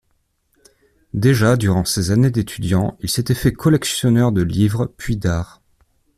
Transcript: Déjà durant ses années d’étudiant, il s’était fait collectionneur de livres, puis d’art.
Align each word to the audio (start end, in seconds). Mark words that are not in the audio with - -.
Déjà 1.13 1.57
durant 1.57 1.85
ses 1.85 2.09
années 2.09 2.31
d’étudiant, 2.31 2.97
il 3.01 3.09
s’était 3.11 3.35
fait 3.35 3.53
collectionneur 3.53 4.31
de 4.31 4.41
livres, 4.41 4.91
puis 4.97 5.15
d’art. 5.15 5.61